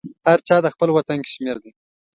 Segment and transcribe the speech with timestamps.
[0.27, 1.71] هر چاته خپل وطن کشمیر دی